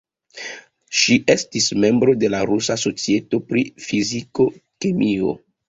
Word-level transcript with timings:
Ŝi 1.01 1.17
estis 1.33 1.67
membro 1.83 2.15
de 2.23 2.31
la 2.37 2.41
Rusa 2.53 2.79
Societo 2.87 3.43
pri 3.53 3.65
Fiziko-kemio. 3.87 5.39